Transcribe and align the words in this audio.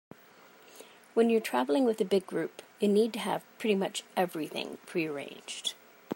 When 1.13 1.29
you 1.29 1.37
are 1.37 1.41
traveling 1.41 1.83
with 1.85 2.01
a 2.01 2.05
big 2.05 2.25
group, 2.25 2.63
you 2.79 2.87
need 2.87 3.13
to 3.13 3.19
have 3.19 3.43
pretty 3.59 3.75
much 3.75 4.01
everything 4.17 4.79
prearranged. 4.87 5.75